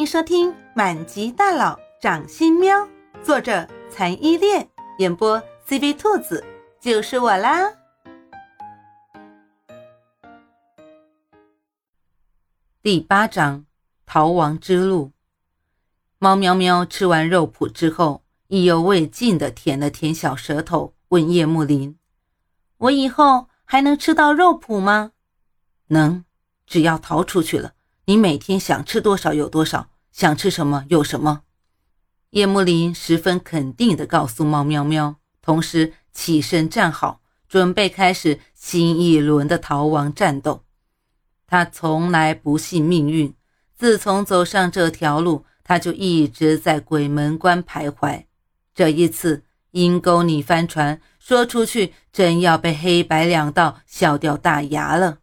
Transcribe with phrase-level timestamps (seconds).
[0.00, 2.74] 迎收听《满级大佬掌心喵》，
[3.22, 4.66] 作者残依恋，
[4.96, 5.38] 演播
[5.68, 6.42] CV 兔子，
[6.80, 7.70] 就是我啦。
[12.80, 13.66] 第八章
[14.06, 15.12] 逃亡之路。
[16.18, 21.98] 猫喵喵吃完肉脯之后，意犹未尽的舔了舔小舌头，问叶幕林
[22.78, 25.12] ：“我以后还能吃到肉脯吗
[25.88, 26.24] ？”“能，
[26.66, 27.74] 只要逃出去了。”
[28.10, 31.42] 你每天想吃多少有多少，想吃什么有什么。
[32.30, 40.64] 叶幕林十分肯定地告诉猫喵喵，同时起身站好，准备开始新一轮的逃亡战斗。
[41.46, 43.32] 他从来不信命运，
[43.76, 48.24] 自从走上这条路，他就一直在鬼门关徘徊。
[48.74, 55.19] 这一次阴沟里翻船，说出去真要被黑白两道笑掉大牙了。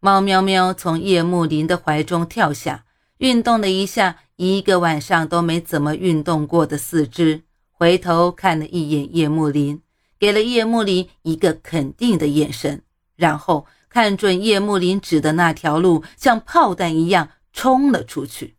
[0.00, 2.84] 猫喵喵从叶幕林的怀中跳下，
[3.16, 9.82] 运动了一下一个晚上都没怎么运动过的四肢，回头看了一眼叶幕林，
[10.16, 12.82] 给了叶幕林一个肯定的眼神，
[13.16, 18.54] 然后看准叶幕林指的那条路，像炮弹一样冲了出去。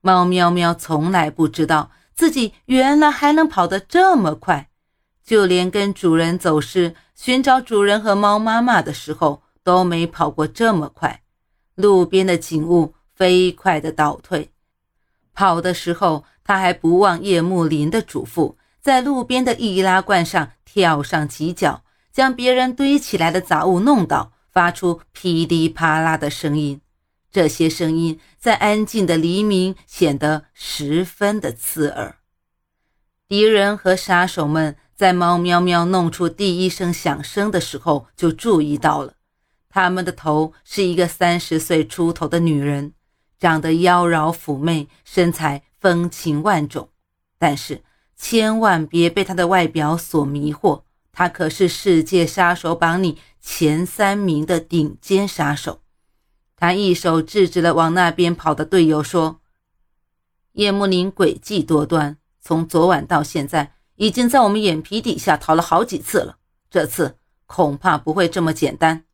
[0.00, 4.70] 猫喵喵从来不知道自己原来还能跑得这么快，
[5.22, 9.42] 就连跟主人走失、寻找主人和猫妈妈的时候。
[9.68, 11.20] 都没跑过这么快，
[11.74, 14.50] 路边的景物飞快的倒退。
[15.34, 26.80] 跑的时候，他还不忘叶幕林的嘱咐，在路边的易拉罐上跳上几脚，将别人堆起来的杂物弄倒，发出噼里啪啦的声音。
[27.30, 32.16] 这些声音在安静的黎明显得十分的刺耳。
[33.28, 39.17] 敌人和杀手们在猫喵喵弄出第一声响声的时候就注意到了。
[39.68, 42.92] 他们的头是一个三十岁出头的女人，
[43.38, 46.88] 长得妖娆妩媚，身材风情万种。
[47.38, 47.82] 但是
[48.16, 50.82] 千万别被她的外表所迷惑，
[51.12, 55.80] 她可是世界杀手榜里前三名的顶尖杀手。
[56.56, 59.40] 他一手制止了往那边跑的队友，说
[60.54, 66.38] ：“叶幕林诡计多端，从昨晚到现在，已经在我们眼皮底下逃了好几次了。
[66.68, 67.16] 这次
[67.46, 69.04] 恐怕不会这么简单。”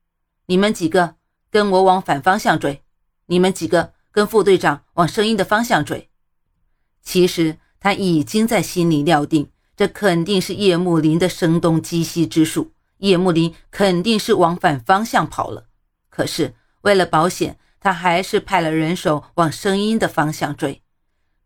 [0.46, 1.14] 你们几个
[1.50, 2.82] 跟我往反方向追，
[3.26, 6.10] 你们几个跟副队长往声音的方向追。
[7.02, 15.66] 其实他已经在心里料定，这肯定是叶幕林的声东击西之术，叶幕林肯定是往反方向跑了。
[16.10, 20.82] 可是为了保险，他还是派了人手往声音的方向追。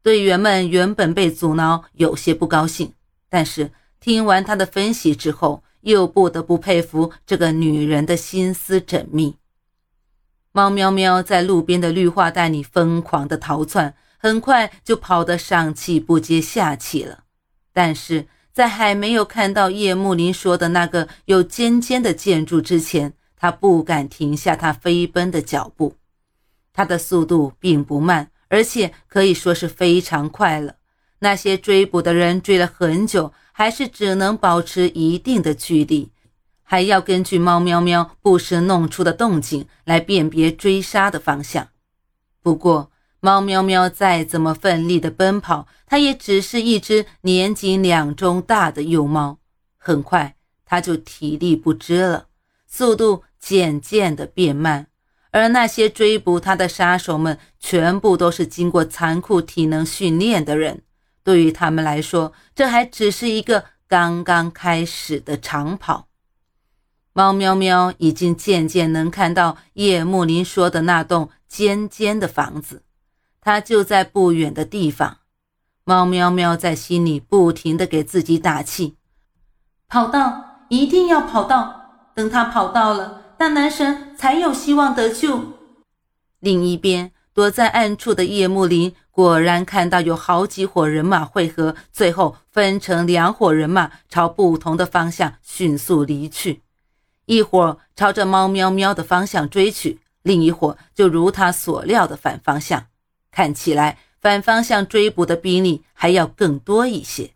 [0.02, 2.94] 队员们原本被阻挠，有些不高兴，
[3.28, 3.70] 但是
[4.00, 5.62] 听完他的分析之后。
[5.82, 9.36] 又不得不佩服这个女人的心思缜密。
[10.52, 17.24] 猫喵喵在路边的绿化带里疯狂的逃窜，很快就跑得上气不接下气了。
[17.72, 25.94] 但是在还没有看到叶幕林说的那个有尖尖的建筑之前，他不敢停下他飞奔的脚步。
[26.72, 30.74] 他的速度并不慢，而且可以说是非常快了。
[31.20, 33.32] 那些追捕的人追了很久。
[33.58, 36.12] 还是只能保持一定的距离，
[36.62, 41.66] 还要根据猫喵喵不时弄出的动静来辨别追杀的方向。
[42.40, 49.40] 不过，猫喵喵再怎么奋力的奔跑，它也只是一只年仅两周大的幼猫。
[49.76, 52.28] 很快，它就体力不支了，
[52.68, 54.86] 速度渐渐的变慢。
[55.32, 60.82] 而那些追捕它的杀手们，全部都是经过残酷体能训练的人。
[61.28, 66.08] 对于他们来说，这还只是一个刚刚开始的长跑。
[67.12, 72.82] 猫喵喵已经渐渐能看到叶幕林说的那栋尖尖的房子，
[73.42, 75.18] 它就在不远的地方。
[75.84, 78.96] 猫喵喵在心里不停地给自己打气
[79.86, 82.08] ：“跑到，一定要跑到！
[82.14, 85.42] 等他跑到了，那男神才有希望得救。”
[86.40, 88.94] 另一边，躲在暗处的叶幕林。
[89.18, 96.62] 果然看到有好几伙人马汇合，最后分成两伙人马朝不同的方向迅速离去。
[97.26, 102.86] 一伙朝着猫喵喵的方向追去，另一伙就如他所料的反方向。
[103.32, 107.32] 看起来反方向追捕的兵力还要更多一些。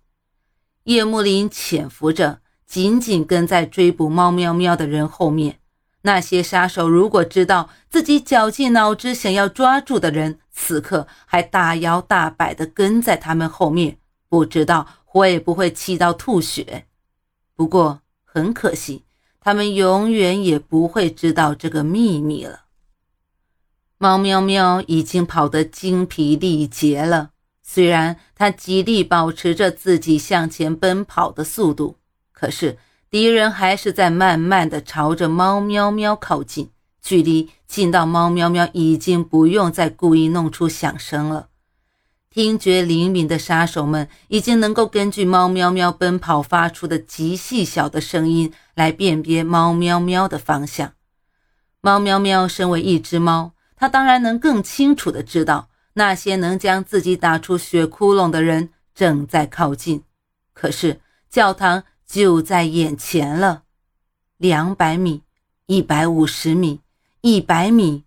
[0.84, 5.58] 叶幕林潜伏着，紧紧跟在追捕猫喵喵的人后面。
[6.02, 16.86] 那些杀手如果知道自己绞尽脑汁想要抓住的人，此刻还大摇大摆地跟在他们后面，不知道会不会气到吐血。
[17.54, 19.04] 不过很可惜，
[19.40, 22.62] 他们永远也不会知道这个秘密了。
[23.98, 27.30] 猫喵喵已经跑得精疲力竭了，
[27.62, 31.98] 虽然它极力保持着自己向前奔跑的速度，
[32.32, 32.78] 可是
[33.12, 36.70] 敌人还是在慢慢的朝着猫喵喵靠近，
[37.02, 41.48] 距离近到猫喵喵已经不用再故意弄出响声了。
[42.30, 50.94] 听觉灵敏的杀手们已经能够根据猫喵喵奔跑发出的极细小的声音来辨别猫喵喵的方向。
[51.82, 53.52] 猫喵喵身为一只猫。
[53.76, 60.04] 他当然能更清楚地知道，那些能将自己打出血窟窿的人正在靠近。
[60.54, 63.62] 可是教堂就在眼前了，
[64.36, 65.22] 两百米，
[65.64, 66.80] 一百五十米，
[67.22, 68.04] 一百米。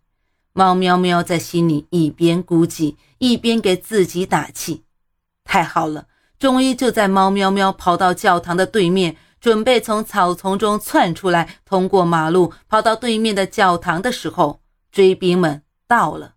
[0.54, 4.84] 猫喵喵在心里一边估计，一边给自己打气。
[5.44, 6.06] 太好了，
[6.38, 14.62] 终于就在猫喵喵跑到教堂的对面，准备从草丛中窜出来，通过马路跑到对面的教堂的时候，
[14.92, 15.64] 追兵们。
[15.88, 16.36] 到了，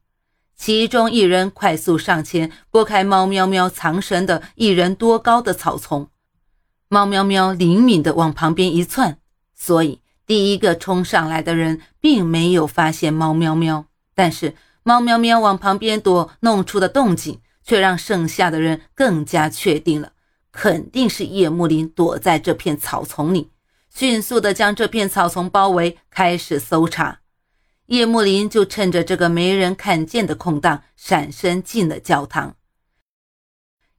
[0.56, 6.08] 其中一人快速上前拨开猫喵喵藏身的一人多高的草丛，
[6.90, 9.18] 猫喵喵灵敏地往旁边一窜，
[9.54, 13.84] 所以第一个冲上来的人并没有发现猫喵喵。
[14.14, 20.12] 但是猫喵喵往旁边躲弄出的动静，却让剩下的人更加确定了，
[20.50, 23.50] 肯定是叶幕林躲在这片草丛里，
[23.94, 27.20] 迅速地将这片草丛包围，开始搜查。
[27.88, 32.56] 叶幕林就趁着这个没人看见的空档，闪身进了教堂。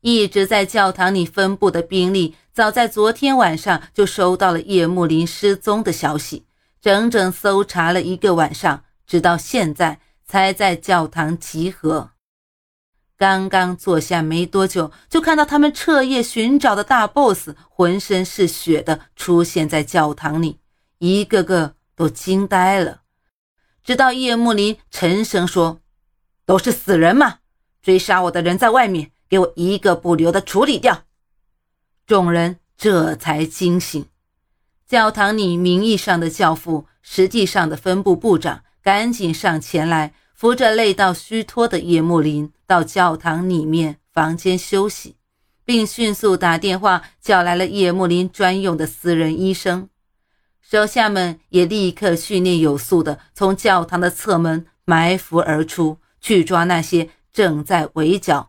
[0.02, 6.46] 一直在教堂里分布的兵力，早在昨天晚上就收到了叶幕林失踪的消息，
[6.82, 12.12] 整整搜查了一个晚上，直到现在才在教堂集合。
[13.18, 20.60] 刚刚坐下没多久，就看到他们彻夜寻找的大 boss 浑身是血的出现在教堂里，
[21.00, 23.02] 一个个都惊呆了。
[23.84, 25.82] 直到叶幕林沉声说
[26.46, 27.40] ：“都是死人嘛！
[27.82, 31.04] 追杀我的人在外面，给我一个不留的处理掉。”
[32.08, 34.06] 众人这才惊醒。
[34.88, 45.16] 教堂里名义上的教父，实际上的分部部长，赶紧上前来，扶着累到虚脱的叶幕林到教堂里面房间休息，
[45.64, 49.90] 并迅速打电话叫来了叶幕林专用的私人医生。
[50.62, 58.49] 手下们也立刻训练有素地从教堂的侧门埋伏而出，去抓那些正在围剿